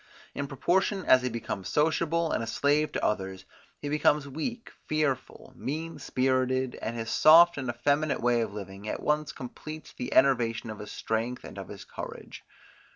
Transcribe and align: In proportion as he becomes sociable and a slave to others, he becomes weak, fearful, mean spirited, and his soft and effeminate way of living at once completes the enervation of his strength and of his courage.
In 0.33 0.47
proportion 0.47 1.05
as 1.05 1.21
he 1.21 1.29
becomes 1.29 1.69
sociable 1.69 2.31
and 2.31 2.43
a 2.43 2.47
slave 2.47 2.91
to 2.93 3.05
others, 3.05 3.45
he 3.77 3.87
becomes 3.87 4.27
weak, 4.27 4.71
fearful, 4.87 5.53
mean 5.55 5.99
spirited, 5.99 6.73
and 6.81 6.95
his 6.95 7.11
soft 7.11 7.55
and 7.55 7.69
effeminate 7.69 8.19
way 8.19 8.41
of 8.41 8.51
living 8.51 8.87
at 8.89 9.03
once 9.03 9.31
completes 9.31 9.93
the 9.93 10.13
enervation 10.15 10.71
of 10.71 10.79
his 10.79 10.89
strength 10.89 11.43
and 11.43 11.59
of 11.59 11.67
his 11.67 11.85
courage. 11.85 12.41